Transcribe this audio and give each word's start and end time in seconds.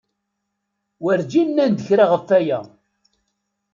Werǧin 1.01 1.47
nnan-d 1.51 1.79
kra 1.87 2.05
ɣef 2.07 2.27
aya. 2.37 2.59